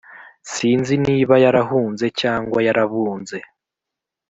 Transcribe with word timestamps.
sinzi 0.53 0.93
niba 1.05 1.33
yarahunze 1.45 2.05
cyangwa 2.21 2.59
yarabunze 2.67 3.37